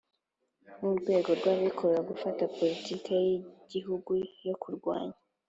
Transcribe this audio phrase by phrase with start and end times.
[0.79, 3.29] n urwego rw abikorera gufata Politiki y
[3.63, 4.09] Igihugu
[4.47, 5.17] yo Kurwanya